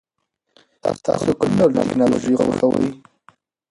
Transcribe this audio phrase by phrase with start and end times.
[1.05, 2.89] تاسو کوم ډول ټیکنالوژي خوښوئ؟